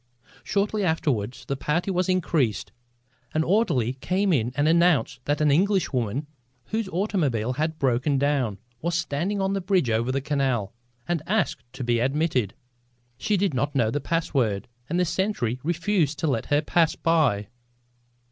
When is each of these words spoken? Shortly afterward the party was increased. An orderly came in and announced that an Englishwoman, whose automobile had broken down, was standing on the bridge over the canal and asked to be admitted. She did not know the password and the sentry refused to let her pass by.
Shortly 0.43 0.83
afterward 0.83 1.37
the 1.45 1.55
party 1.55 1.91
was 1.91 2.09
increased. 2.09 2.71
An 3.35 3.43
orderly 3.43 3.93
came 3.93 4.33
in 4.33 4.51
and 4.55 4.67
announced 4.67 5.19
that 5.25 5.41
an 5.41 5.51
Englishwoman, 5.51 6.25
whose 6.69 6.89
automobile 6.89 7.53
had 7.53 7.77
broken 7.77 8.17
down, 8.17 8.57
was 8.81 8.95
standing 8.95 9.39
on 9.39 9.53
the 9.53 9.61
bridge 9.61 9.91
over 9.91 10.11
the 10.11 10.19
canal 10.19 10.73
and 11.07 11.21
asked 11.27 11.71
to 11.73 11.83
be 11.83 11.99
admitted. 11.99 12.55
She 13.19 13.37
did 13.37 13.53
not 13.53 13.75
know 13.75 13.91
the 13.91 14.01
password 14.01 14.67
and 14.89 14.99
the 14.99 15.05
sentry 15.05 15.59
refused 15.61 16.17
to 16.17 16.25
let 16.27 16.47
her 16.47 16.63
pass 16.63 16.95
by. 16.95 17.49